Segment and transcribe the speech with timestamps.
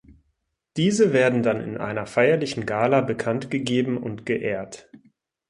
[0.77, 4.89] Diese werden dann in einer feierlichen Gala bekanntgegeben und geehrt.